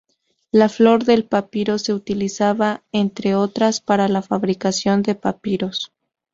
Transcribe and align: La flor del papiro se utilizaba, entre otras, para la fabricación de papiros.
La 0.51 0.67
flor 0.67 1.03
del 1.05 1.25
papiro 1.25 1.77
se 1.77 1.93
utilizaba, 1.93 2.81
entre 2.91 3.35
otras, 3.35 3.81
para 3.81 4.07
la 4.07 4.23
fabricación 4.23 5.03
de 5.03 5.13
papiros. 5.13 5.93